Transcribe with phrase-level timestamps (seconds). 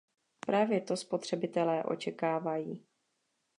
[0.45, 2.85] Právě to spotřebitelé očekávají.